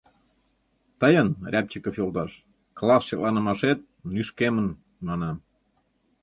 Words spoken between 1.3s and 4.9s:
Рябчиков йолташ, класс шекланымашет нӱшкемын,